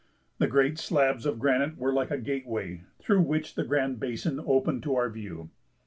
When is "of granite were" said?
1.27-1.93